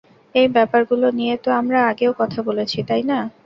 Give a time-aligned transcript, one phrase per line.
[0.35, 3.19] এই ব্যাপারগুলো নিয়ে তো আমরা আগেও কথা বলেছি, তাই না?